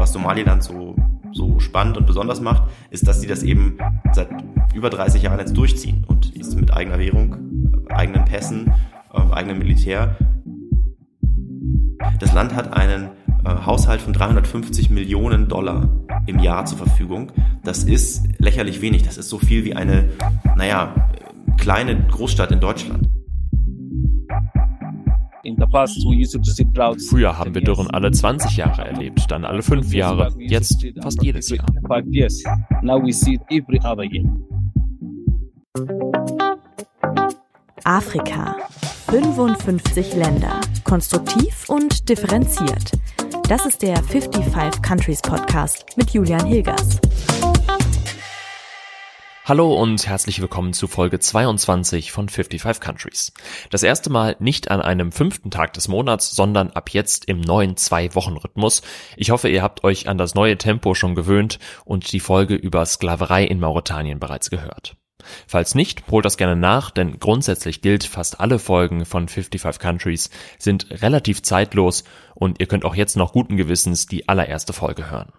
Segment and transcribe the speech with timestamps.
[0.00, 0.96] was Somaliland so,
[1.32, 3.78] so spannend und besonders macht, ist, dass sie das eben
[4.12, 4.28] seit
[4.74, 8.72] über 30 Jahren jetzt durchziehen und ist mit eigener Währung, eigenen Pässen,
[9.12, 10.16] äh, eigenem Militär.
[12.18, 13.10] Das Land hat einen
[13.44, 15.88] äh, Haushalt von 350 Millionen Dollar
[16.26, 17.30] im Jahr zur Verfügung.
[17.62, 19.02] Das ist lächerlich wenig.
[19.02, 20.08] Das ist so viel wie eine,
[20.56, 20.94] naja,
[21.58, 23.09] kleine Großstadt in Deutschland.
[27.08, 31.48] Früher haben wir Dürren alle 20 Jahre erlebt, dann alle 5 Jahre, jetzt fast jedes
[31.50, 31.66] Jahr.
[37.84, 38.56] Afrika.
[39.08, 40.60] 55 Länder.
[40.84, 42.92] Konstruktiv und differenziert.
[43.48, 47.00] Das ist der 55 Countries Podcast mit Julian Hilgers.
[49.50, 53.32] Hallo und herzlich willkommen zu Folge 22 von 55 Countries.
[53.70, 57.76] Das erste Mal nicht an einem fünften Tag des Monats, sondern ab jetzt im neuen
[57.76, 58.82] Zwei-Wochen-Rhythmus.
[59.16, 62.86] Ich hoffe, ihr habt euch an das neue Tempo schon gewöhnt und die Folge über
[62.86, 64.94] Sklaverei in Mauretanien bereits gehört.
[65.48, 70.30] Falls nicht, holt das gerne nach, denn grundsätzlich gilt, fast alle Folgen von 55 Countries
[70.60, 72.04] sind relativ zeitlos
[72.36, 75.32] und ihr könnt auch jetzt noch guten Gewissens die allererste Folge hören.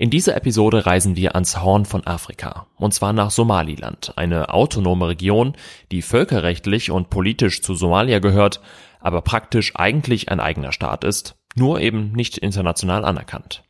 [0.00, 5.08] In dieser Episode reisen wir ans Horn von Afrika, und zwar nach Somaliland, eine autonome
[5.08, 5.54] Region,
[5.92, 8.62] die völkerrechtlich und politisch zu Somalia gehört,
[9.00, 13.62] aber praktisch eigentlich ein eigener Staat ist, nur eben nicht international anerkannt.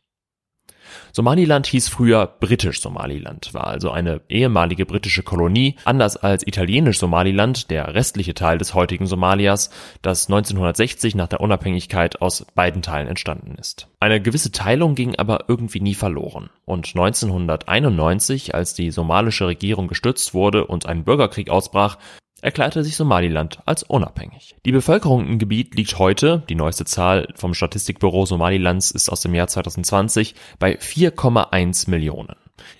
[1.11, 8.33] Somaliland hieß früher Britisch-Somaliland, war also eine ehemalige britische Kolonie, anders als Italienisch-Somaliland, der restliche
[8.33, 9.69] Teil des heutigen Somalias,
[10.01, 13.87] das 1960 nach der Unabhängigkeit aus beiden Teilen entstanden ist.
[13.99, 16.49] Eine gewisse Teilung ging aber irgendwie nie verloren.
[16.65, 21.97] Und 1991, als die somalische Regierung gestützt wurde und ein Bürgerkrieg ausbrach,
[22.41, 24.55] erklärte sich Somaliland als unabhängig.
[24.65, 29.33] Die Bevölkerung im Gebiet liegt heute, die neueste Zahl vom Statistikbüro Somalilands ist aus dem
[29.33, 32.35] Jahr 2020, bei 4,1 Millionen.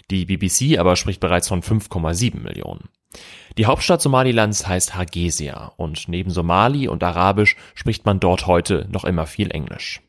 [0.09, 2.89] Die BBC aber spricht bereits von 5,7 Millionen.
[3.57, 9.03] Die Hauptstadt Somalilands heißt Hargeisa und neben Somali und Arabisch spricht man dort heute noch
[9.03, 10.01] immer viel Englisch.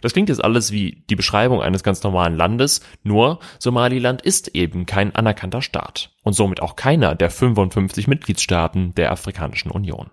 [0.00, 4.86] Das klingt jetzt alles wie die Beschreibung eines ganz normalen Landes, nur Somaliland ist eben
[4.86, 10.10] kein anerkannter Staat und somit auch keiner der 55 Mitgliedstaaten der Afrikanischen Union.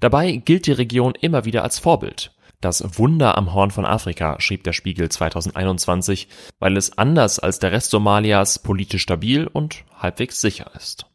[0.00, 2.32] Dabei gilt die Region immer wieder als Vorbild.
[2.60, 6.28] Das Wunder am Horn von Afrika, schrieb der Spiegel 2021,
[6.58, 11.06] weil es anders als der Rest Somalias politisch stabil und halbwegs sicher ist.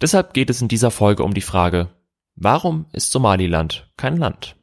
[0.00, 1.88] Deshalb geht es in dieser Folge um die Frage,
[2.34, 4.57] warum ist Somaliland kein Land?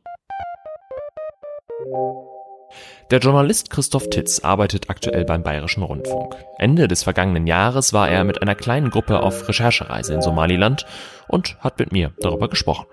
[3.11, 6.35] Der Journalist Christoph Titz arbeitet aktuell beim Bayerischen Rundfunk.
[6.57, 10.85] Ende des vergangenen Jahres war er mit einer kleinen Gruppe auf Recherchereise in Somaliland
[11.27, 12.87] und hat mit mir darüber gesprochen.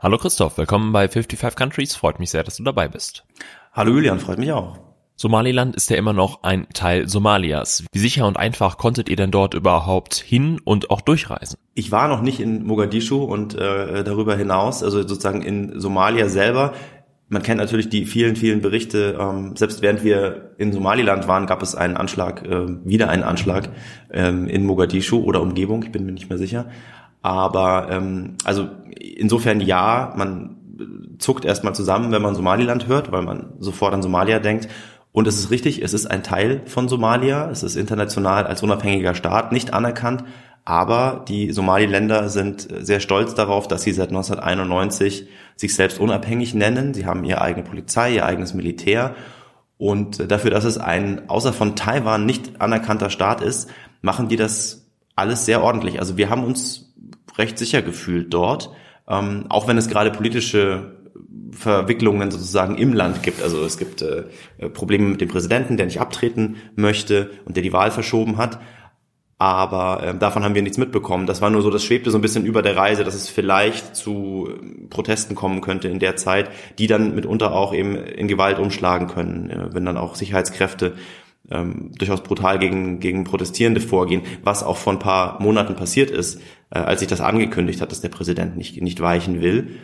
[0.00, 1.94] Hallo Christoph, willkommen bei 55 Countries.
[1.94, 3.24] Freut mich sehr, dass du dabei bist.
[3.72, 4.89] Hallo Julian, freut mich auch.
[5.20, 7.84] Somaliland ist ja immer noch ein Teil Somalias.
[7.92, 11.58] Wie sicher und einfach konntet ihr denn dort überhaupt hin und auch durchreisen?
[11.74, 16.72] Ich war noch nicht in Mogadischu und äh, darüber hinaus, also sozusagen in Somalia selber.
[17.28, 19.18] Man kennt natürlich die vielen, vielen Berichte.
[19.20, 23.68] Ähm, selbst während wir in Somaliland waren, gab es einen Anschlag, äh, wieder einen Anschlag
[24.10, 25.82] ähm, in Mogadischu oder Umgebung.
[25.82, 26.70] Ich bin mir nicht mehr sicher.
[27.20, 30.56] Aber ähm, also insofern ja, man
[31.18, 34.66] zuckt erstmal zusammen, wenn man Somaliland hört, weil man sofort an Somalia denkt.
[35.12, 37.50] Und es ist richtig, es ist ein Teil von Somalia.
[37.50, 40.24] Es ist international als unabhängiger Staat nicht anerkannt.
[40.64, 45.26] Aber die Somaliländer sind sehr stolz darauf, dass sie seit 1991
[45.56, 46.94] sich selbst unabhängig nennen.
[46.94, 49.14] Sie haben ihre eigene Polizei, ihr eigenes Militär.
[49.78, 53.70] Und dafür, dass es ein außer von Taiwan nicht anerkannter Staat ist,
[54.02, 55.98] machen die das alles sehr ordentlich.
[55.98, 56.94] Also wir haben uns
[57.36, 58.70] recht sicher gefühlt dort,
[59.08, 60.99] ähm, auch wenn es gerade politische
[61.52, 63.42] Verwicklungen sozusagen im Land gibt.
[63.42, 64.24] Also es gibt äh,
[64.72, 68.60] Probleme mit dem Präsidenten, der nicht abtreten möchte und der die Wahl verschoben hat.
[69.40, 71.26] Aber äh, davon haben wir nichts mitbekommen.
[71.26, 73.96] Das war nur so, das schwebte so ein bisschen über der Reise, dass es vielleicht
[73.96, 78.58] zu äh, Protesten kommen könnte in der Zeit, die dann mitunter auch eben in Gewalt
[78.58, 80.92] umschlagen können, äh, wenn dann auch Sicherheitskräfte
[81.50, 86.40] ähm, durchaus brutal gegen, gegen Protestierende vorgehen, was auch vor ein paar Monaten passiert ist,
[86.70, 89.76] äh, als sich das angekündigt hat, dass der Präsident nicht, nicht weichen will.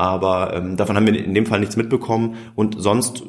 [0.00, 2.36] Aber ähm, davon haben wir in dem Fall nichts mitbekommen.
[2.54, 3.22] Und sonst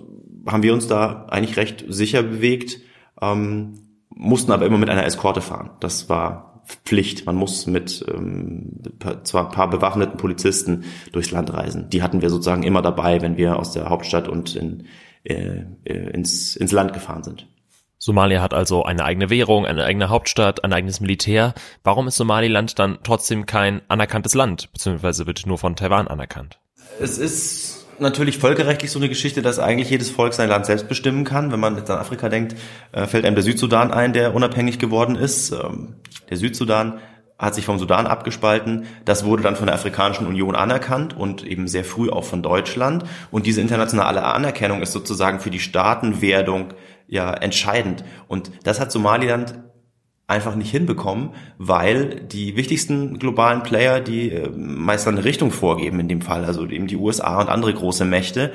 [0.48, 2.80] haben wir uns da eigentlich recht sicher bewegt,
[3.22, 3.74] ähm,
[4.10, 5.72] mussten aber immer mit einer Eskorte fahren.
[5.82, 7.26] Das war Pflicht.
[7.26, 8.80] Man muss mit ähm,
[9.26, 11.90] zwar ein paar bewaffneten Polizisten durchs Land reisen.
[11.90, 14.86] Die hatten wir sozusagen immer dabei, wenn wir aus der Hauptstadt und in,
[15.26, 17.48] äh, äh ins, ins Land gefahren sind.
[17.98, 21.54] Somalia hat also eine eigene Währung, eine eigene Hauptstadt, ein eigenes Militär.
[21.84, 26.61] Warum ist Somaliland dann trotzdem kein anerkanntes Land, beziehungsweise wird nur von Taiwan anerkannt?
[27.00, 31.24] Es ist natürlich völkerrechtlich so eine Geschichte, dass eigentlich jedes Volk sein Land selbst bestimmen
[31.24, 31.52] kann.
[31.52, 32.56] Wenn man jetzt an Afrika denkt,
[32.92, 35.52] äh, fällt einem der Südsudan ein, der unabhängig geworden ist.
[35.52, 35.96] Ähm,
[36.30, 37.00] der Südsudan
[37.38, 38.86] hat sich vom Sudan abgespalten.
[39.04, 43.04] Das wurde dann von der Afrikanischen Union anerkannt und eben sehr früh auch von Deutschland.
[43.32, 46.74] Und diese internationale Anerkennung ist sozusagen für die Staatenwerdung
[47.08, 48.04] ja entscheidend.
[48.28, 49.56] Und das hat Somaliland
[50.32, 56.08] einfach nicht hinbekommen, weil die wichtigsten globalen Player, die äh, meist eine Richtung vorgeben in
[56.08, 58.52] dem Fall, also eben die USA und andere große Mächte,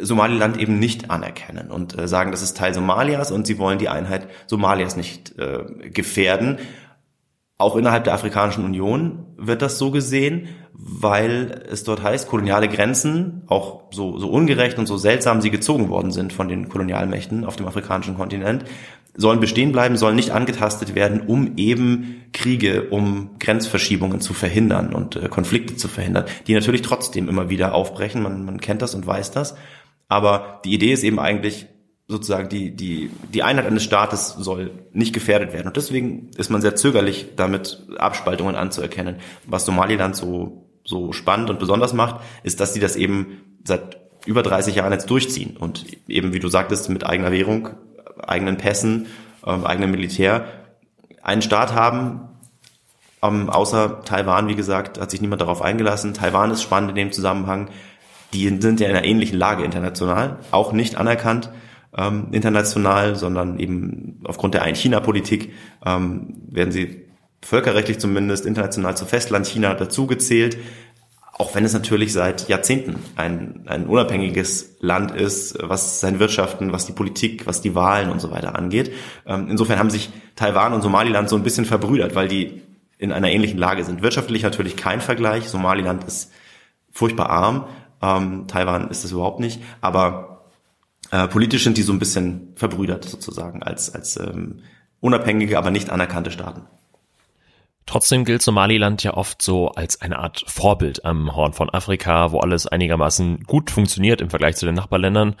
[0.00, 3.88] Somaliland eben nicht anerkennen und äh, sagen, das ist Teil Somalias und sie wollen die
[3.88, 6.58] Einheit Somalias nicht äh, gefährden.
[7.62, 13.42] Auch innerhalb der Afrikanischen Union wird das so gesehen, weil es dort heißt, koloniale Grenzen,
[13.46, 17.54] auch so, so ungerecht und so seltsam sie gezogen worden sind von den Kolonialmächten auf
[17.54, 18.64] dem afrikanischen Kontinent,
[19.14, 25.14] sollen bestehen bleiben, sollen nicht angetastet werden, um eben Kriege, um Grenzverschiebungen zu verhindern und
[25.14, 28.24] äh, Konflikte zu verhindern, die natürlich trotzdem immer wieder aufbrechen.
[28.24, 29.54] Man, man kennt das und weiß das.
[30.08, 31.68] Aber die Idee ist eben eigentlich,
[32.12, 35.66] sozusagen die, die, die Einheit eines Staates soll nicht gefährdet werden.
[35.66, 39.16] Und deswegen ist man sehr zögerlich, damit Abspaltungen anzuerkennen.
[39.46, 44.42] Was Somaliland so, so spannend und besonders macht, ist, dass sie das eben seit über
[44.42, 47.70] 30 Jahren jetzt durchziehen und eben, wie du sagtest, mit eigener Währung,
[48.18, 49.06] eigenen Pässen,
[49.44, 50.44] ähm, eigenem Militär
[51.22, 52.28] einen Staat haben,
[53.22, 56.14] ähm, außer Taiwan, wie gesagt, hat sich niemand darauf eingelassen.
[56.14, 57.68] Taiwan ist spannend in dem Zusammenhang.
[58.32, 61.50] Die sind ja in einer ähnlichen Lage international, auch nicht anerkannt
[61.96, 65.52] ähm, international, sondern eben aufgrund der Ein-China-Politik
[65.84, 67.06] ähm, werden sie
[67.42, 70.56] völkerrechtlich zumindest international zu Festland China dazugezählt,
[71.32, 76.86] auch wenn es natürlich seit Jahrzehnten ein, ein unabhängiges Land ist, was seine Wirtschaften, was
[76.86, 78.92] die Politik, was die Wahlen und so weiter angeht.
[79.26, 82.62] Ähm, insofern haben sich Taiwan und Somaliland so ein bisschen verbrüdert, weil die
[82.98, 84.02] in einer ähnlichen Lage sind.
[84.02, 85.48] Wirtschaftlich natürlich kein Vergleich.
[85.48, 86.30] Somaliland ist
[86.92, 87.66] furchtbar arm,
[88.00, 90.31] ähm, Taiwan ist es überhaupt nicht, aber
[91.12, 94.60] äh, politisch sind die so ein bisschen verbrüdert sozusagen als, als ähm,
[94.98, 96.62] unabhängige, aber nicht anerkannte Staaten.
[97.84, 102.38] Trotzdem gilt Somaliland ja oft so als eine Art Vorbild am Horn von Afrika, wo
[102.38, 105.36] alles einigermaßen gut funktioniert im Vergleich zu den Nachbarländern.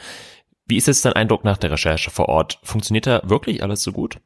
[0.66, 2.58] Wie ist jetzt dein Eindruck nach der Recherche vor Ort?
[2.62, 4.18] Funktioniert da wirklich alles so gut?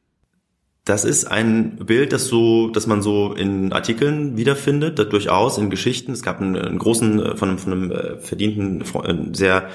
[0.83, 6.11] Das ist ein Bild, das so, dass man so in Artikeln wiederfindet, durchaus in Geschichten.
[6.11, 9.69] Es gab einen, einen großen, äh, von, von einem äh, verdienten, äh, sehr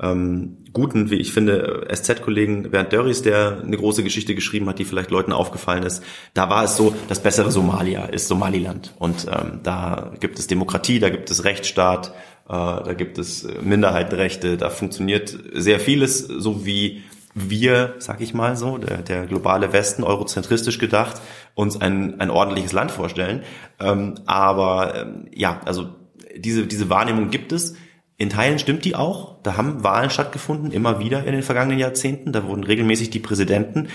[0.00, 4.84] ähm, guten, wie ich finde, SZ-Kollegen Bernd Dörries, der eine große Geschichte geschrieben hat, die
[4.84, 6.02] vielleicht Leuten aufgefallen ist.
[6.34, 8.92] Da war es so, das bessere Somalia ist Somaliland.
[8.98, 12.08] Und ähm, da gibt es Demokratie, da gibt es Rechtsstaat,
[12.48, 17.02] äh, da gibt es Minderheitenrechte, da funktioniert sehr vieles, so wie
[17.34, 21.20] wir, sag ich mal so, der, der globale Westen, eurozentristisch gedacht,
[21.54, 23.44] uns ein, ein ordentliches Land vorstellen.
[23.78, 25.88] Ähm, aber ähm, ja, also
[26.36, 27.74] diese, diese Wahrnehmung gibt es.
[28.18, 29.36] In Teilen stimmt die auch.
[29.42, 32.32] Da haben Wahlen stattgefunden, immer wieder in den vergangenen Jahrzehnten.
[32.32, 33.88] Da wurden regelmäßig die Präsidenten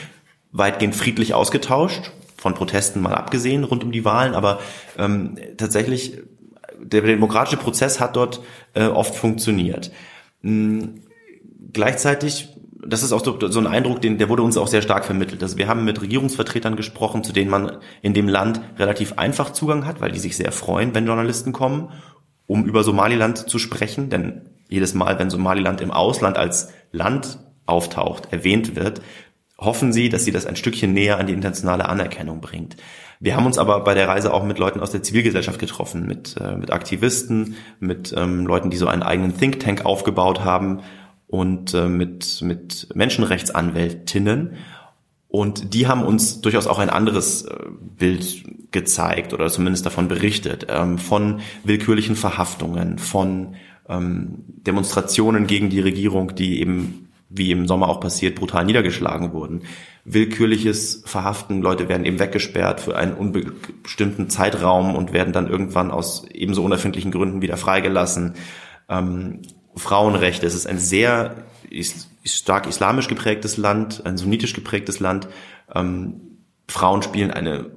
[0.51, 4.35] weitgehend friedlich ausgetauscht, von Protesten mal abgesehen rund um die Wahlen.
[4.35, 4.59] Aber
[4.97, 6.19] ähm, tatsächlich,
[6.79, 8.41] der demokratische Prozess hat dort
[8.73, 9.91] äh, oft funktioniert.
[10.41, 11.01] Mhm.
[11.73, 12.49] Gleichzeitig
[12.85, 15.43] das ist auch so, ein Eindruck, den, der wurde uns auch sehr stark vermittelt.
[15.43, 19.85] Also wir haben mit Regierungsvertretern gesprochen, zu denen man in dem Land relativ einfach Zugang
[19.85, 21.89] hat, weil die sich sehr freuen, wenn Journalisten kommen
[22.47, 28.31] um über Somaliland zu sprechen, denn jedes Mal, wenn Somaliland im Ausland als Land auftaucht,
[28.31, 29.01] erwähnt wird,
[29.57, 32.77] hoffen sie, dass sie das ein Stückchen näher an die internationale Anerkennung bringt.
[33.19, 36.35] Wir haben uns aber bei der Reise auch mit Leuten aus der Zivilgesellschaft getroffen, mit,
[36.41, 40.81] äh, mit Aktivisten, mit ähm, Leuten, die so einen eigenen Think Tank aufgebaut haben
[41.27, 44.57] und äh, mit, mit Menschenrechtsanwältinnen.
[45.31, 47.55] Und die haben uns durchaus auch ein anderes äh,
[47.97, 53.55] Bild gezeigt oder zumindest davon berichtet, ähm, von willkürlichen Verhaftungen, von
[53.87, 59.61] ähm, Demonstrationen gegen die Regierung, die eben, wie im Sommer auch passiert, brutal niedergeschlagen wurden.
[60.03, 66.25] Willkürliches Verhaften, Leute werden eben weggesperrt für einen unbestimmten Zeitraum und werden dann irgendwann aus
[66.33, 68.33] ebenso unerfindlichen Gründen wieder freigelassen.
[68.89, 69.43] Ähm,
[69.77, 71.45] Frauenrechte, es ist ein sehr
[72.25, 75.27] stark islamisch geprägtes Land, ein sunnitisch geprägtes Land.
[75.73, 77.71] Ähm, Frauen spielen eine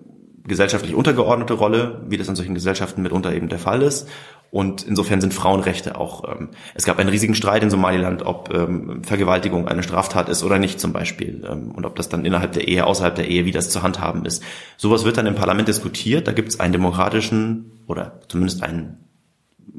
[0.47, 4.09] gesellschaftlich untergeordnete Rolle, wie das in solchen Gesellschaften mitunter eben der Fall ist.
[4.51, 9.03] Und insofern sind Frauenrechte auch, ähm, es gab einen riesigen Streit in Somaliland, ob ähm,
[9.03, 11.45] Vergewaltigung eine Straftat ist oder nicht zum Beispiel.
[11.51, 14.25] Ähm, und ob das dann innerhalb der Ehe, außerhalb der Ehe, wie das zu handhaben
[14.25, 14.45] ist.
[14.77, 16.29] Sowas wird dann im Parlament diskutiert.
[16.29, 19.03] Da gibt es einen demokratischen oder zumindest einen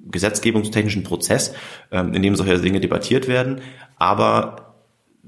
[0.10, 1.54] gesetzgebungstechnischen Prozess,
[1.92, 3.62] ähm, in dem solche Dinge debattiert werden.
[3.98, 4.75] Aber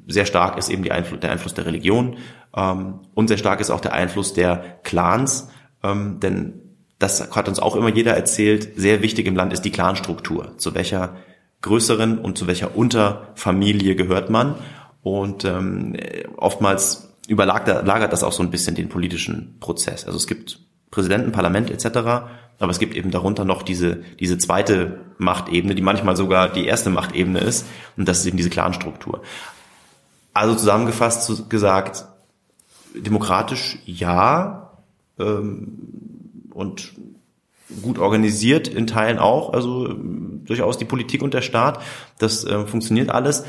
[0.07, 2.17] sehr stark ist eben Einfluss, der Einfluss der Religion
[2.55, 5.49] ähm, und sehr stark ist auch der Einfluss der Clans,
[5.83, 6.61] ähm, denn
[6.99, 10.57] das hat uns auch immer jeder erzählt, sehr wichtig im Land ist die Clanstruktur.
[10.57, 11.17] Zu welcher
[11.61, 14.55] größeren und zu welcher Unterfamilie gehört man?
[15.03, 15.47] Und
[16.37, 20.05] oftmals überlagert das auch so ein bisschen den politischen Prozess.
[20.05, 20.59] Also es gibt
[20.89, 22.25] Präsidenten, Parlament etc.,
[22.59, 26.89] aber es gibt eben darunter noch diese, diese zweite Machtebene, die manchmal sogar die erste
[26.89, 27.65] Machtebene ist,
[27.97, 29.21] und das ist eben diese Clanstruktur.
[30.33, 32.05] Also zusammengefasst gesagt,
[32.95, 34.71] demokratisch ja,
[35.19, 35.79] ähm,
[36.51, 36.93] und
[37.81, 41.81] gut organisiert in Teilen auch, also durchaus die Politik und der Staat,
[42.17, 43.43] das äh, funktioniert alles.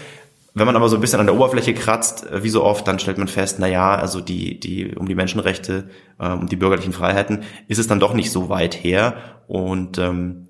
[0.58, 2.98] Wenn man aber so ein bisschen an der Oberfläche kratzt, äh, wie so oft, dann
[2.98, 5.88] stellt man fest, na ja, also die, die, um die Menschenrechte,
[6.18, 9.14] äh, um die bürgerlichen Freiheiten ist es dann doch nicht so weit her.
[9.46, 10.48] Und ähm,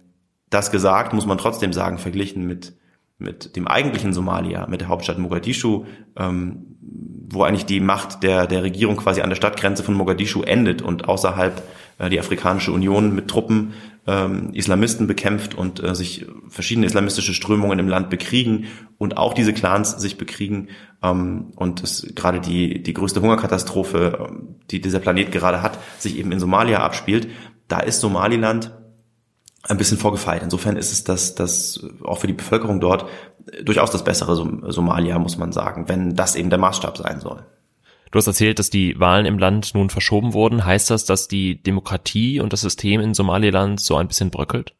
[0.50, 2.74] das gesagt, muss man trotzdem sagen, verglichen mit,
[3.18, 5.84] mit dem eigentlichen Somalia, mit der Hauptstadt Mogadischu,
[6.16, 6.76] ähm,
[7.30, 11.08] wo eigentlich die Macht der, der Regierung quasi an der Stadtgrenze von Mogadischu endet und
[11.08, 11.62] außerhalb
[11.98, 13.74] äh, die Afrikanische Union mit Truppen
[14.08, 19.52] ähm, Islamisten bekämpft und äh, sich verschiedene islamistische Strömungen im Land bekriegen und auch diese
[19.52, 20.68] Clans sich bekriegen
[21.02, 26.16] ähm, und es gerade die die größte Hungerkatastrophe, ähm, die dieser Planet gerade hat, sich
[26.16, 27.28] eben in Somalia abspielt.
[27.68, 28.72] Da ist Somaliland
[29.64, 30.42] ein bisschen vorgefeilt.
[30.42, 33.04] Insofern ist es das, das auch für die Bevölkerung dort
[33.62, 34.36] durchaus das bessere
[34.72, 37.44] Somalia, muss man sagen, wenn das eben der Maßstab sein soll.
[38.10, 40.64] Du hast erzählt, dass die Wahlen im Land nun verschoben wurden.
[40.64, 44.74] Heißt das, dass die Demokratie und das System in Somaliland so ein bisschen bröckelt?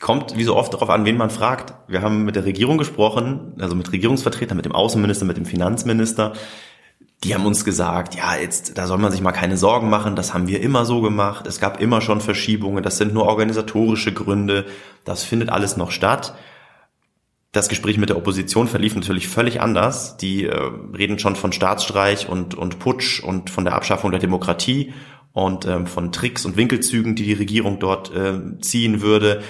[0.00, 1.74] Kommt wie so oft darauf an, wen man fragt.
[1.88, 6.34] Wir haben mit der Regierung gesprochen, also mit Regierungsvertretern, mit dem Außenminister, mit dem Finanzminister.
[7.24, 10.34] Die haben uns gesagt, ja, jetzt, da soll man sich mal keine Sorgen machen, das
[10.34, 14.66] haben wir immer so gemacht, es gab immer schon Verschiebungen, das sind nur organisatorische Gründe,
[15.04, 16.34] das findet alles noch statt.
[17.58, 20.16] Das Gespräch mit der Opposition verlief natürlich völlig anders.
[20.16, 20.54] Die äh,
[20.96, 24.92] reden schon von Staatsstreich und, und Putsch und von der Abschaffung der Demokratie
[25.32, 29.42] und ähm, von Tricks und Winkelzügen, die die Regierung dort äh, ziehen würde.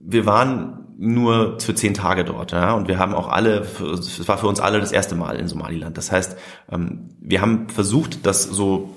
[0.00, 4.38] Wir waren nur für zehn Tage dort, ja, und wir haben auch alle, es war
[4.38, 5.96] für uns alle das erste Mal in Somaliland.
[5.96, 6.36] Das heißt,
[6.72, 8.96] ähm, wir haben versucht, das so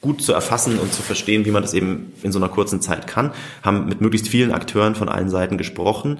[0.00, 3.06] gut zu erfassen und zu verstehen, wie man das eben in so einer kurzen Zeit
[3.06, 6.18] kann, haben mit möglichst vielen Akteuren von allen Seiten gesprochen,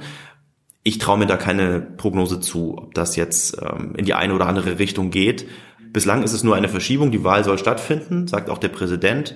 [0.83, 4.47] ich traue mir da keine Prognose zu, ob das jetzt ähm, in die eine oder
[4.47, 5.47] andere Richtung geht.
[5.93, 7.11] Bislang ist es nur eine Verschiebung.
[7.11, 9.35] Die Wahl soll stattfinden, sagt auch der Präsident.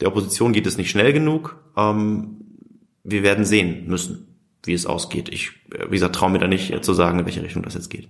[0.00, 1.56] Der Opposition geht es nicht schnell genug.
[1.76, 2.40] Ähm,
[3.04, 5.28] wir werden sehen müssen, wie es ausgeht.
[5.28, 7.74] Ich, äh, wie gesagt, traue mir da nicht äh, zu sagen, in welche Richtung das
[7.74, 8.08] jetzt geht.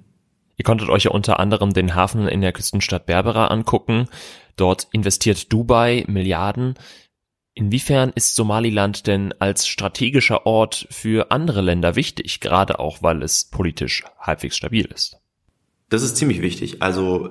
[0.57, 4.09] Ihr konntet euch ja unter anderem den Hafen in der Küstenstadt Berbera angucken.
[4.57, 6.75] Dort investiert Dubai Milliarden.
[7.59, 13.45] Inwiefern ist Somaliland denn als strategischer Ort für andere Länder wichtig, gerade auch weil es
[13.45, 15.17] politisch halbwegs stabil ist?
[15.89, 16.83] Das ist ziemlich wichtig.
[16.83, 17.31] Also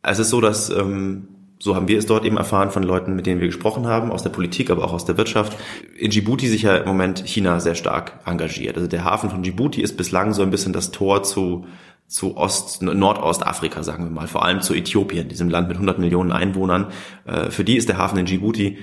[0.00, 1.26] es ist so, dass ähm,
[1.58, 4.22] so haben wir es dort eben erfahren von Leuten, mit denen wir gesprochen haben, aus
[4.22, 5.56] der Politik, aber auch aus der Wirtschaft.
[5.98, 8.76] In Djibouti sich ja im Moment China sehr stark engagiert.
[8.76, 11.66] Also der Hafen von Djibouti ist bislang so ein bisschen das Tor zu
[12.06, 16.32] zu Ost, Nordostafrika, sagen wir mal, vor allem zu Äthiopien, diesem Land mit 100 Millionen
[16.32, 16.88] Einwohnern.
[17.24, 18.78] Äh, für die ist der Hafen in Djibouti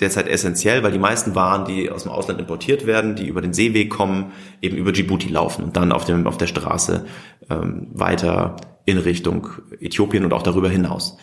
[0.00, 3.52] derzeit essentiell, weil die meisten Waren, die aus dem Ausland importiert werden, die über den
[3.52, 7.06] Seeweg kommen, eben über Djibouti laufen und dann auf, dem, auf der Straße
[7.50, 9.48] ähm, weiter in Richtung
[9.80, 11.18] Äthiopien und auch darüber hinaus.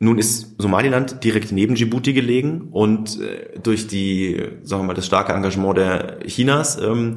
[0.00, 5.06] Nun ist Somaliland direkt neben Djibouti gelegen und äh, durch die, sagen wir mal, das
[5.06, 7.14] starke Engagement der Chinas ähm,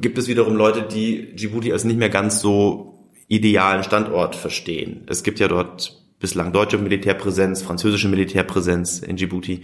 [0.00, 5.04] gibt es wiederum Leute, die Djibouti als nicht mehr ganz so idealen Standort verstehen.
[5.06, 9.62] Es gibt ja dort bislang deutsche Militärpräsenz, französische Militärpräsenz in Djibouti,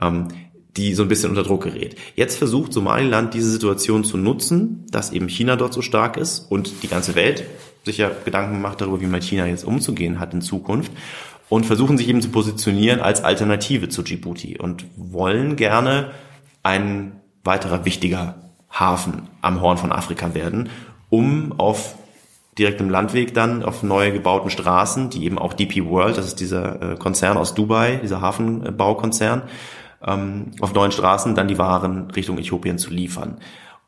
[0.00, 0.28] ähm,
[0.76, 1.96] die so ein bisschen unter Druck gerät.
[2.16, 6.82] Jetzt versucht Somaliland diese Situation zu nutzen, dass eben China dort so stark ist und
[6.82, 7.44] die ganze Welt
[7.84, 10.92] sich ja Gedanken macht darüber, wie man China jetzt umzugehen hat in Zukunft
[11.48, 16.10] und versuchen sich eben zu positionieren als Alternative zu Djibouti und wollen gerne
[16.62, 17.12] ein
[17.44, 18.36] weiterer wichtiger
[18.70, 20.68] Hafen am Horn von Afrika werden,
[21.08, 21.94] um auf
[22.58, 26.92] direktem Landweg dann auf neu gebauten Straßen, die eben auch DP World, das ist dieser
[26.92, 29.42] äh, Konzern aus Dubai, dieser Hafenbaukonzern,
[30.06, 33.38] ähm, auf neuen Straßen dann die Waren Richtung Äthiopien zu liefern.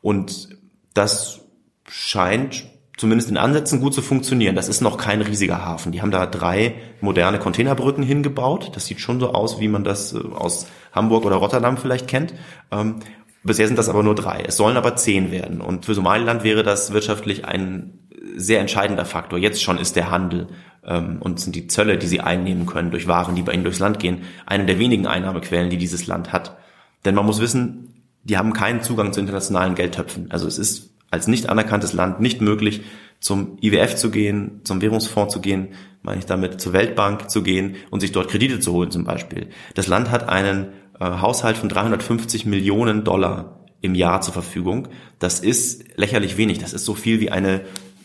[0.01, 0.49] Und
[0.93, 1.41] das
[1.87, 2.65] scheint
[2.97, 4.55] zumindest in Ansätzen gut zu funktionieren.
[4.55, 5.91] Das ist noch kein riesiger Hafen.
[5.91, 8.71] Die haben da drei moderne Containerbrücken hingebaut.
[8.75, 12.33] Das sieht schon so aus, wie man das äh, aus Hamburg oder Rotterdam vielleicht kennt.
[12.71, 12.99] Ähm,
[13.43, 14.43] Bisher sind das aber nur drei.
[14.47, 15.61] Es sollen aber zehn werden.
[15.61, 18.00] Und für Somaliland wäre das wirtschaftlich ein
[18.35, 19.39] sehr entscheidender Faktor.
[19.39, 20.47] Jetzt schon ist der Handel
[20.85, 23.79] ähm, und sind die Zölle, die sie einnehmen können durch Waren, die bei ihnen durchs
[23.79, 26.57] Land gehen, eine der wenigen Einnahmequellen, die dieses Land hat.
[27.05, 30.31] Denn man muss wissen, die haben keinen Zugang zu internationalen Geldtöpfen.
[30.31, 32.81] Also es ist als nicht anerkanntes Land nicht möglich,
[33.19, 35.69] zum IWF zu gehen, zum Währungsfonds zu gehen,
[36.01, 39.47] meine ich damit, zur Weltbank zu gehen und sich dort Kredite zu holen zum Beispiel.
[39.75, 40.69] Das Land hat einen
[40.99, 44.87] äh, Haushalt von 350 Millionen Dollar im Jahr zur Verfügung.
[45.19, 46.59] Das ist lächerlich wenig.
[46.59, 47.61] Das ist so viel wie eine,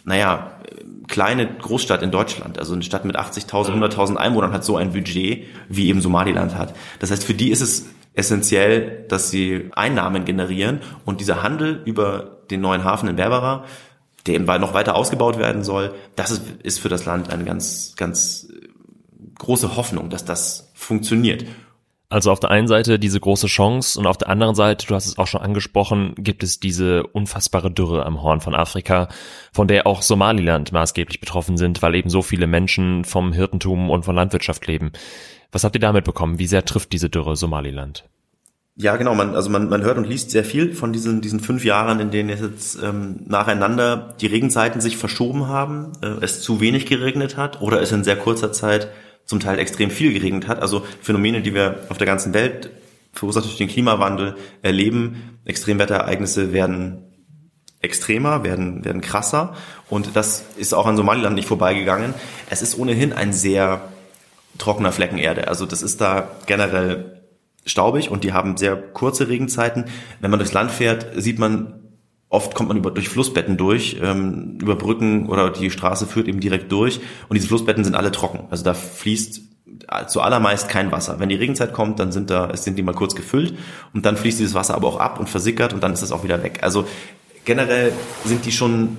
[0.07, 0.53] naja,
[1.09, 2.59] kleine Großstadt in Deutschland.
[2.59, 6.75] Also eine Stadt mit 80.000, 100.000 Einwohnern hat so ein Budget, wie eben Somaliland hat.
[7.01, 12.39] Das heißt, für die ist es essentiell, dass sie Einnahmen generieren und dieser Handel über
[12.51, 13.65] den neuen Hafen in Berbera,
[14.27, 17.95] der eben noch weiter ausgebaut werden soll, das ist, ist für das Land eine ganz,
[17.97, 18.49] ganz
[19.39, 21.45] große Hoffnung, dass das funktioniert.
[22.09, 25.07] Also auf der einen Seite diese große Chance und auf der anderen Seite, du hast
[25.07, 29.09] es auch schon angesprochen, gibt es diese unfassbare Dürre am Horn von Afrika,
[29.53, 34.05] von der auch Somaliland maßgeblich betroffen sind, weil eben so viele Menschen vom Hirtentum und
[34.05, 34.93] von Landwirtschaft leben.
[35.51, 36.39] Was habt ihr damit bekommen?
[36.39, 38.05] Wie sehr trifft diese Dürre Somaliland?
[38.79, 39.15] Ja, genau.
[39.15, 42.11] Man, also man, man hört und liest sehr viel von diesen, diesen fünf Jahren, in
[42.11, 47.63] denen jetzt ähm, nacheinander die Regenzeiten sich verschoben haben, äh, es zu wenig geregnet hat
[47.63, 48.89] oder es in sehr kurzer Zeit
[49.27, 50.63] zum Teil extrem viel geregnet hat.
[50.63, 52.71] Also Phänomene, die wir auf der ganzen Welt
[53.13, 55.39] verursacht durch den Klimawandel erleben.
[55.45, 57.03] Extremwetterereignisse werden
[57.81, 59.55] extremer, werden, werden krasser.
[59.89, 62.15] Und das ist auch an Somaliland nicht vorbeigegangen.
[62.51, 63.89] Es ist ohnehin ein sehr
[64.59, 65.49] trockener Flecken Erde.
[65.49, 67.23] Also das ist da generell
[67.67, 69.87] staubig und die haben sehr kurze Regenzeiten.
[70.21, 71.86] Wenn man durchs Land fährt, sieht man
[72.29, 76.41] Oft kommt man über, durch Flussbetten durch, ähm, über Brücken oder die Straße führt eben
[76.41, 78.47] direkt durch und diese Flussbetten sind alle trocken.
[78.51, 79.43] Also da fließt
[80.09, 81.21] zuallermeist kein Wasser.
[81.21, 83.55] Wenn die Regenzeit kommt, dann sind da, sind die mal kurz gefüllt
[83.95, 86.25] und dann fließt dieses Wasser aber auch ab und versickert und dann ist es auch
[86.25, 86.61] wieder weg.
[86.63, 86.87] Also
[87.45, 87.93] generell
[88.25, 88.97] sind die schon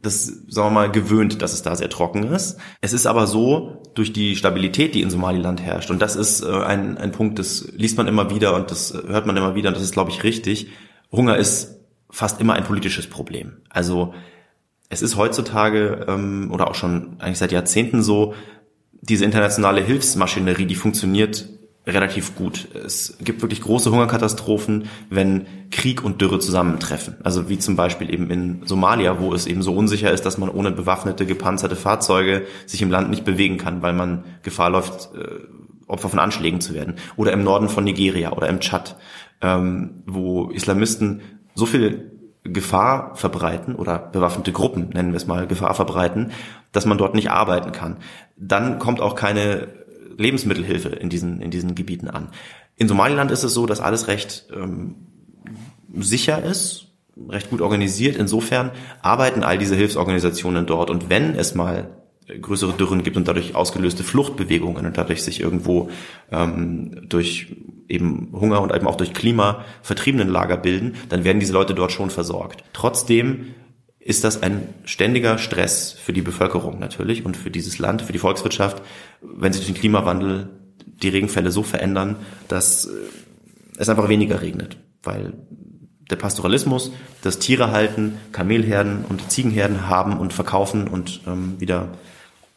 [0.00, 2.56] das, sagen wir mal, gewöhnt, dass es da sehr trocken ist.
[2.80, 6.46] Es ist aber so, durch die Stabilität, die in Somaliland herrscht, und das ist äh,
[6.46, 9.76] ein, ein Punkt, das liest man immer wieder und das hört man immer wieder und
[9.76, 10.68] das ist, glaube ich, richtig.
[11.10, 11.77] Hunger ist
[12.10, 13.58] fast immer ein politisches Problem.
[13.68, 14.14] Also
[14.88, 18.34] es ist heutzutage ähm, oder auch schon eigentlich seit Jahrzehnten so,
[19.00, 21.48] diese internationale Hilfsmaschinerie, die funktioniert
[21.86, 22.68] relativ gut.
[22.74, 27.16] Es gibt wirklich große Hungerkatastrophen, wenn Krieg und Dürre zusammentreffen.
[27.24, 30.50] Also wie zum Beispiel eben in Somalia, wo es eben so unsicher ist, dass man
[30.50, 35.40] ohne bewaffnete, gepanzerte Fahrzeuge sich im Land nicht bewegen kann, weil man Gefahr läuft, äh,
[35.86, 36.96] Opfer von Anschlägen zu werden.
[37.16, 38.96] Oder im Norden von Nigeria oder im Tschad,
[39.40, 41.22] ähm, wo Islamisten
[41.58, 42.12] so viel
[42.44, 46.30] Gefahr verbreiten oder bewaffnete Gruppen, nennen wir es mal, Gefahr verbreiten,
[46.70, 47.96] dass man dort nicht arbeiten kann.
[48.36, 49.68] Dann kommt auch keine
[50.16, 52.28] Lebensmittelhilfe in diesen, in diesen Gebieten an.
[52.76, 54.94] In Somaliland ist es so, dass alles recht ähm,
[55.94, 56.86] sicher ist,
[57.28, 58.16] recht gut organisiert.
[58.16, 58.70] Insofern
[59.02, 60.90] arbeiten all diese Hilfsorganisationen dort.
[60.90, 61.97] Und wenn es mal
[62.40, 65.90] größere Dürren gibt und dadurch ausgelöste Fluchtbewegungen und dadurch sich irgendwo
[66.30, 67.56] ähm, durch
[67.88, 71.92] eben Hunger und eben auch durch Klima vertriebenen Lager bilden, dann werden diese Leute dort
[71.92, 72.64] schon versorgt.
[72.72, 73.54] Trotzdem
[73.98, 78.18] ist das ein ständiger Stress für die Bevölkerung natürlich und für dieses Land, für die
[78.18, 78.82] Volkswirtschaft,
[79.20, 80.50] wenn sich durch den Klimawandel
[81.02, 82.16] die Regenfälle so verändern,
[82.48, 82.90] dass äh,
[83.76, 85.34] es einfach weniger regnet, weil
[86.10, 86.90] der Pastoralismus,
[87.22, 91.90] das Tiere halten, Kamelherden und Ziegenherden haben und verkaufen und ähm, wieder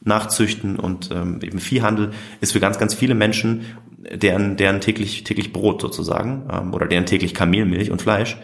[0.03, 2.11] nachzüchten und ähm, eben Viehhandel
[2.41, 3.61] ist für ganz, ganz viele Menschen
[3.97, 8.37] deren, deren täglich, täglich Brot sozusagen ähm, oder deren täglich Kamelmilch und Fleisch.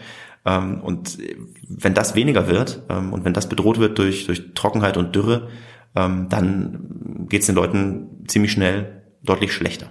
[0.44, 1.18] Ähm, und
[1.68, 5.48] wenn das weniger wird ähm, und wenn das bedroht wird durch, durch Trockenheit und Dürre,
[5.96, 9.90] ähm, dann geht es den Leuten ziemlich schnell deutlich schlechter.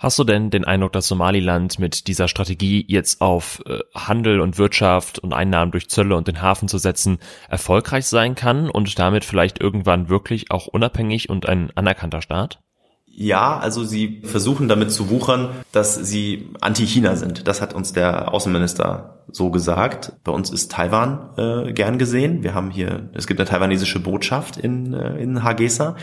[0.00, 4.56] Hast du denn den Eindruck, dass Somaliland mit dieser Strategie jetzt auf äh, Handel und
[4.56, 7.18] Wirtschaft und Einnahmen durch Zölle und den Hafen zu setzen
[7.50, 12.60] erfolgreich sein kann und damit vielleicht irgendwann wirklich auch unabhängig und ein anerkannter Staat?
[13.04, 17.46] Ja, also sie versuchen damit zu wuchern, dass sie anti-China sind.
[17.46, 20.14] Das hat uns der Außenminister so gesagt.
[20.24, 22.42] Bei uns ist Taiwan äh, gern gesehen.
[22.42, 25.96] Wir haben hier, es gibt eine taiwanesische Botschaft in, äh, in Hargeisa.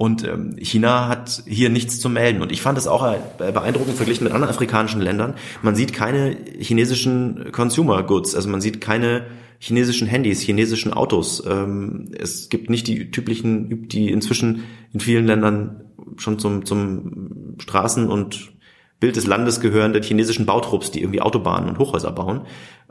[0.00, 2.40] Und ähm, China hat hier nichts zu melden.
[2.40, 5.34] Und ich fand es auch äh, beeindruckend verglichen mit anderen afrikanischen Ländern.
[5.60, 9.26] Man sieht keine chinesischen Consumer Goods, also man sieht keine
[9.58, 11.44] chinesischen Handys, chinesischen Autos.
[11.46, 14.62] Ähm, es gibt nicht die typischen, die inzwischen
[14.94, 15.82] in vielen Ländern
[16.16, 18.52] schon zum, zum Straßen- und
[19.00, 22.42] Bild des Landes gehörenden chinesischen Bautrupps, die irgendwie Autobahnen und Hochhäuser bauen.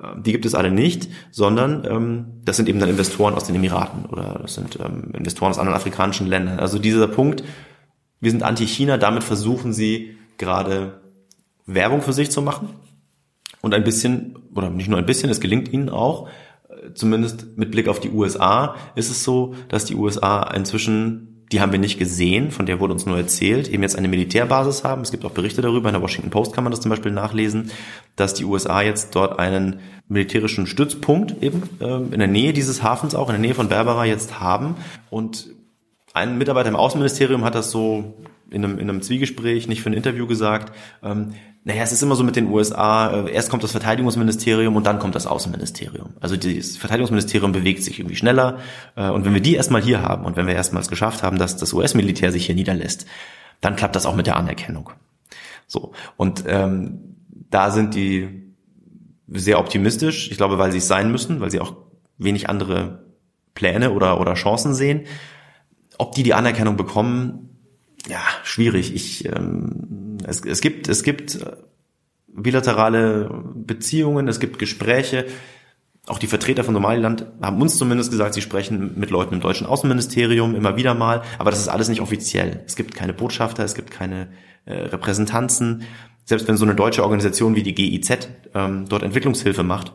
[0.03, 3.55] Ähm, die gibt es alle nicht, sondern ähm, das sind eben dann Investoren aus den
[3.55, 6.59] Emiraten oder das sind ähm, Investoren aus anderen afrikanischen Ländern.
[6.59, 7.43] Also dieser Punkt,
[8.19, 10.99] wir sind anti-China, damit versuchen sie gerade
[11.67, 12.69] Werbung für sich zu machen
[13.61, 16.27] und ein bisschen, oder nicht nur ein bisschen, es gelingt ihnen auch,
[16.69, 21.61] äh, zumindest mit Blick auf die USA ist es so, dass die USA inzwischen die
[21.61, 25.01] haben wir nicht gesehen, von der wurde uns nur erzählt, eben jetzt eine Militärbasis haben.
[25.01, 27.71] Es gibt auch Berichte darüber, in der Washington Post kann man das zum Beispiel nachlesen,
[28.15, 33.15] dass die USA jetzt dort einen militärischen Stützpunkt eben äh, in der Nähe dieses Hafens
[33.15, 34.75] auch, in der Nähe von Berbera jetzt haben.
[35.09, 35.47] Und
[36.13, 38.13] ein Mitarbeiter im Außenministerium hat das so
[38.51, 41.33] in einem, in einem Zwiegespräch, nicht für ein Interview gesagt, ähm,
[41.63, 44.99] naja, es ist immer so mit den USA, äh, erst kommt das Verteidigungsministerium und dann
[44.99, 46.13] kommt das Außenministerium.
[46.19, 48.59] Also das Verteidigungsministerium bewegt sich irgendwie schneller
[48.95, 51.57] äh, und wenn wir die erstmal hier haben und wenn wir erstmals geschafft haben, dass
[51.57, 53.05] das US-Militär sich hier niederlässt,
[53.61, 54.91] dann klappt das auch mit der Anerkennung.
[55.67, 57.15] So, und ähm,
[57.49, 58.53] da sind die
[59.27, 61.75] sehr optimistisch, ich glaube, weil sie es sein müssen, weil sie auch
[62.17, 63.03] wenig andere
[63.53, 65.05] Pläne oder, oder Chancen sehen.
[65.97, 67.49] Ob die die Anerkennung bekommen,
[68.07, 68.93] ja, schwierig.
[68.93, 71.55] Ich, ähm, es, es gibt, es gibt äh,
[72.27, 75.25] bilaterale Beziehungen, es gibt Gespräche.
[76.07, 79.67] Auch die Vertreter von Somaliland haben uns zumindest gesagt, sie sprechen mit Leuten im deutschen
[79.67, 82.63] Außenministerium immer wieder mal, aber das ist alles nicht offiziell.
[82.65, 84.29] Es gibt keine Botschafter, es gibt keine
[84.65, 85.83] äh, Repräsentanzen.
[86.25, 89.93] Selbst wenn so eine deutsche Organisation wie die GIZ ähm, dort Entwicklungshilfe macht,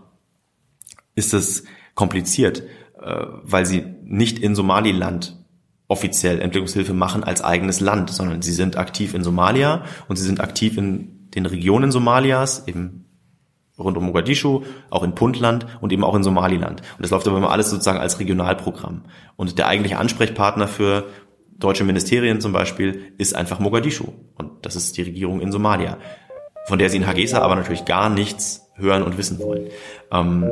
[1.16, 1.64] ist es
[1.94, 2.62] kompliziert,
[3.00, 5.43] äh, weil sie nicht in Somaliland
[5.88, 10.40] offiziell Entwicklungshilfe machen als eigenes Land, sondern sie sind aktiv in Somalia und sie sind
[10.40, 13.04] aktiv in den Regionen Somalias, eben
[13.78, 16.80] rund um Mogadischu, auch in Puntland und eben auch in Somaliland.
[16.96, 19.02] Und das läuft aber immer alles sozusagen als Regionalprogramm.
[19.36, 21.06] Und der eigentliche Ansprechpartner für
[21.58, 24.12] deutsche Ministerien zum Beispiel ist einfach Mogadischu.
[24.36, 25.98] Und das ist die Regierung in Somalia,
[26.66, 29.68] von der sie in Hargeisa aber natürlich gar nichts hören und wissen wollen.
[30.10, 30.44] Ähm,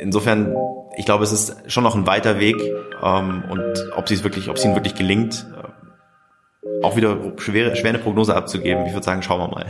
[0.00, 0.54] insofern,
[0.96, 2.56] ich glaube, es ist schon noch ein weiter Weg
[3.02, 7.76] ähm, und ob sie es wirklich, ob es ihnen wirklich gelingt, äh, auch wieder schwere,
[7.76, 8.86] schwer eine Prognose abzugeben.
[8.86, 9.66] Ich würde sagen, schauen wir mal.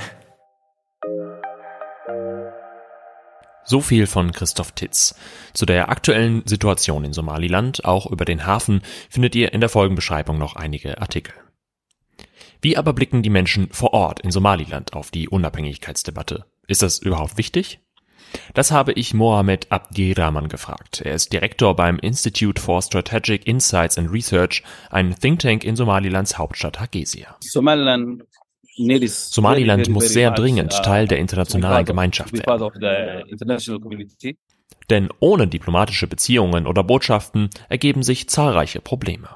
[3.64, 5.14] So viel von Christoph Titz.
[5.52, 10.38] Zu der aktuellen Situation in Somaliland, auch über den Hafen, findet ihr in der Folgenbeschreibung
[10.38, 11.34] noch einige Artikel.
[12.62, 16.46] Wie aber blicken die Menschen vor Ort in Somaliland auf die Unabhängigkeitsdebatte?
[16.66, 17.80] Ist das überhaupt wichtig?
[18.54, 21.02] Das habe ich Mohamed Abdirahman gefragt.
[21.04, 26.38] Er ist Direktor beim Institute for Strategic Insights and Research, ein Think Tank in Somalilands
[26.38, 27.36] Hauptstadt Hargeisa.
[29.30, 32.44] Somaliland muss sehr dringend uh, Teil der internationalen Gemeinschaft werden.
[34.90, 39.28] Denn ohne diplomatische Beziehungen oder Botschaften ergeben sich zahlreiche Probleme.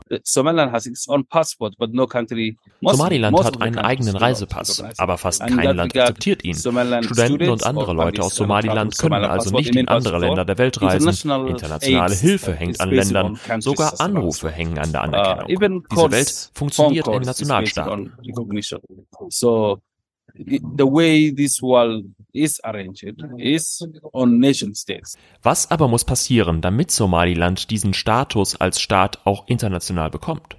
[2.81, 6.57] Somaliland hat einen eigenen Reisepass, aber fast kein Land akzeptiert ihn.
[6.57, 11.09] Studenten und andere Leute aus Somaliland können also nicht in andere Länder der Welt reisen.
[11.47, 15.87] Internationale Hilfe hängt an Ländern, sogar Anrufe hängen an der uh, Anerkennung.
[15.90, 18.12] Diese Welt funktioniert in Nationalstaaten.
[20.37, 25.16] the way this world is arranged is on nation states.
[25.42, 30.57] Was aber muss passieren, damit Somaliland diesen Status als Staat auch international bekommt?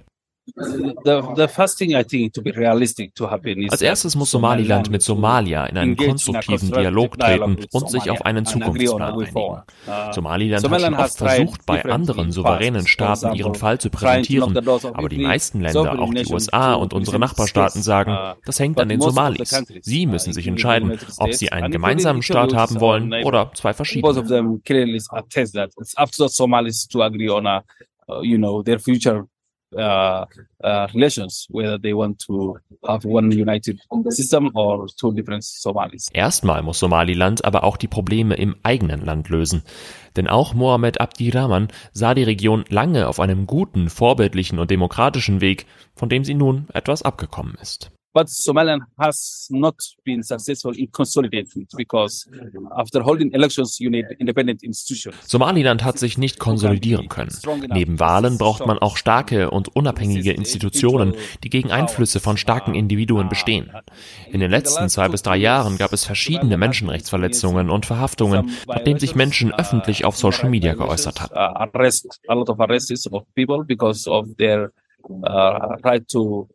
[3.70, 8.46] Als erstes muss Somaliland mit Somalia in einen konstruktiven Dialog treten und sich auf einen
[8.46, 9.32] Zukunftsplan einigen.
[9.34, 15.08] Uh, Somaliland hat schon oft versucht, bei anderen souveränen Staaten ihren Fall zu präsentieren, aber
[15.08, 19.00] die meisten Länder, auch die USA und unsere Nachbarstaaten sagen, uh, das hängt an den
[19.00, 19.50] Somalis.
[19.82, 24.06] Sie müssen sich entscheiden, ob sie einen gemeinsamen Staat haben wollen oder zwei verschiedene.
[28.08, 29.26] Uh, you know, their future
[29.72, 30.26] uh,
[30.62, 36.08] uh, relations, whether they want to have one united system or two different Somalis.
[36.12, 39.62] Erstmal muss Somaliland aber auch die Probleme im eigenen Land lösen.
[40.16, 45.66] Denn auch Mohammed Abdirahman sah die Region lange auf einem guten, vorbildlichen und demokratischen Weg,
[45.94, 47.90] von dem sie nun etwas abgekommen ist.
[48.16, 52.26] But Somaliland has not been successful in consolidating because
[52.74, 55.14] after holding elections you need independent institutions.
[55.26, 57.36] Somaliland hat sich nicht konsolidieren können.
[57.68, 63.28] Neben Wahlen braucht man auch starke und unabhängige Institutionen, die gegen Einflüsse von starken Individuen
[63.28, 63.70] bestehen.
[64.32, 69.14] In den letzten zwei bis drei Jahren gab es verschiedene Menschenrechtsverletzungen und Verhaftungen, nachdem sich
[69.14, 71.34] Menschen öffentlich auf Social Media geäußert hatten.
[71.34, 74.72] Arrest, a lot of arrests of people because of their
[75.04, 76.48] uh, right to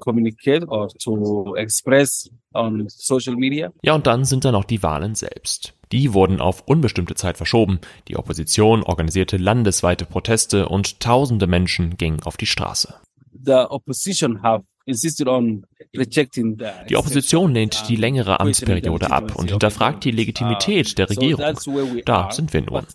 [0.00, 3.72] communicate or to express on social media.
[3.82, 5.74] Ja, und dann sind da noch die Wahlen selbst.
[5.92, 7.80] Die wurden auf unbestimmte Zeit verschoben.
[8.08, 12.94] Die Opposition organisierte landesweite Proteste und tausende Menschen gingen auf die Straße.
[13.44, 21.08] The opposition have die Opposition lehnt die längere Amtsperiode ab und hinterfragt die Legitimität der
[21.08, 21.42] Regierung.
[22.04, 22.86] Da sind wir nun.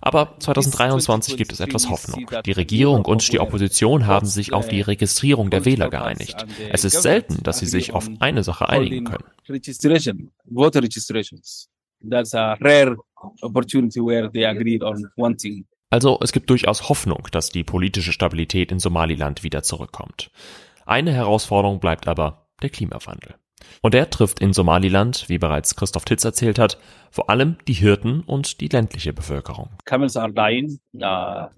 [0.00, 2.30] Aber 2023 gibt es etwas Hoffnung.
[2.44, 6.46] Die Regierung und die Opposition haben sich auf die Registrierung der Wähler geeinigt.
[6.70, 9.24] Es ist selten, dass sie sich auf eine Sache einigen können.
[12.08, 12.96] That's a rare
[13.42, 15.66] opportunity where they agreed on one thing.
[15.90, 20.30] Also es gibt durchaus Hoffnung, dass die politische Stabilität in Somaliland wieder zurückkommt.
[20.86, 23.34] Eine Herausforderung bleibt aber der Klimawandel.
[23.82, 26.78] Und der trifft in Somaliland, wie bereits Christoph Titz erzählt hat,
[27.10, 29.70] vor allem die Hirten und die ländliche Bevölkerung.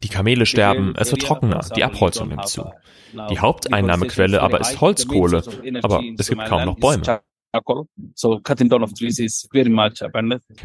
[0.03, 2.71] Die Kamele sterben, es wird trockener, die Abholzung nimmt zu.
[3.31, 5.43] Die Haupteinnahmequelle aber ist Holzkohle,
[5.83, 7.21] aber es gibt kaum noch Bäume.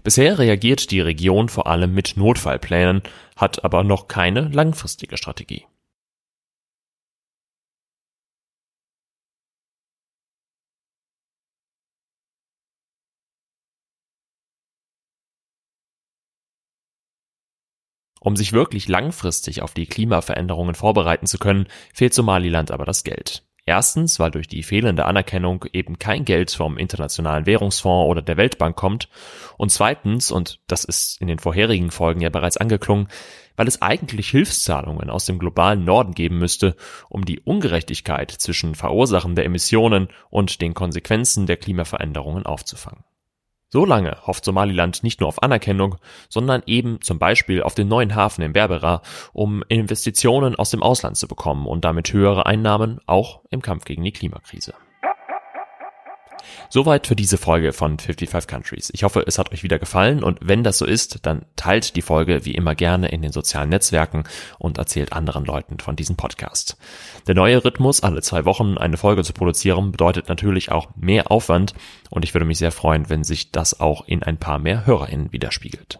[0.04, 3.02] Bisher reagiert die Region vor allem mit Notfallplänen,
[3.36, 5.66] hat aber noch keine langfristige Strategie.
[18.26, 23.44] Um sich wirklich langfristig auf die Klimaveränderungen vorbereiten zu können, fehlt Somaliland aber das Geld.
[23.68, 28.76] Erstens, weil durch die fehlende Anerkennung eben kein Geld vom Internationalen Währungsfonds oder der Weltbank
[28.76, 29.10] kommt.
[29.58, 33.10] Und zweitens, und das ist in den vorherigen Folgen ja bereits angeklungen,
[33.58, 36.76] weil es eigentlich Hilfszahlungen aus dem globalen Norden geben müsste,
[37.10, 43.04] um die Ungerechtigkeit zwischen Verursachen der Emissionen und den Konsequenzen der Klimaveränderungen aufzufangen.
[43.70, 45.96] So lange hofft Somaliland nicht nur auf Anerkennung,
[46.30, 49.02] sondern eben zum Beispiel auf den neuen Hafen in Berbera,
[49.34, 54.04] um Investitionen aus dem Ausland zu bekommen und damit höhere Einnahmen auch im Kampf gegen
[54.04, 54.74] die Klimakrise.
[56.70, 58.92] Soweit für diese Folge von 55 Countries.
[58.94, 62.02] Ich hoffe, es hat euch wieder gefallen und wenn das so ist, dann teilt die
[62.02, 64.24] Folge wie immer gerne in den sozialen Netzwerken
[64.58, 66.78] und erzählt anderen Leuten von diesem Podcast.
[67.28, 71.74] Der neue Rhythmus, alle zwei Wochen eine Folge zu produzieren, bedeutet natürlich auch mehr Aufwand
[72.10, 75.32] und ich würde mich sehr freuen, wenn sich das auch in ein paar mehr HörerInnen
[75.32, 76.00] widerspiegelt.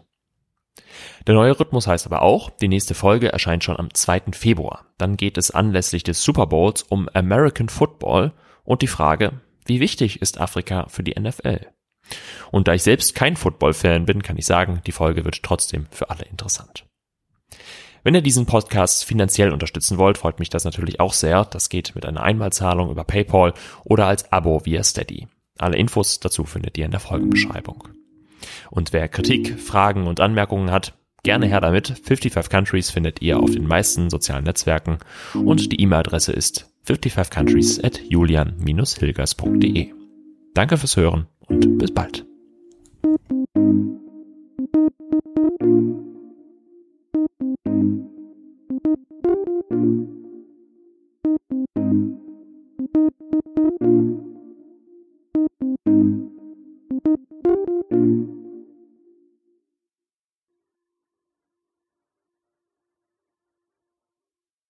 [1.26, 4.32] Der neue Rhythmus heißt aber auch, die nächste Folge erscheint schon am 2.
[4.32, 4.86] Februar.
[4.96, 8.32] Dann geht es anlässlich des Super Bowls um American Football
[8.64, 11.66] und die Frage, wie wichtig ist Afrika für die NFL?
[12.50, 16.10] Und da ich selbst kein Football-Fan bin, kann ich sagen, die Folge wird trotzdem für
[16.10, 16.84] alle interessant.
[18.04, 21.44] Wenn ihr diesen Podcast finanziell unterstützen wollt, freut mich das natürlich auch sehr.
[21.44, 23.52] Das geht mit einer Einmalzahlung über PayPal
[23.82, 25.26] oder als Abo via Steady.
[25.58, 27.88] Alle Infos dazu findet ihr in der Folgenbeschreibung.
[28.70, 31.88] Und wer Kritik, Fragen und Anmerkungen hat, gerne her damit.
[31.88, 34.98] 55 Countries findet ihr auf den meisten sozialen Netzwerken
[35.34, 39.92] und die E-Mail-Adresse ist 55countries at julian-hilgers.de.
[40.54, 42.24] Danke fürs Hören und bis bald.